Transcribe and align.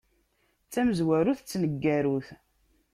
D 0.65 0.69
tamezwarut 0.73 1.39
d 1.41 1.45
tneggarut. 1.49 2.27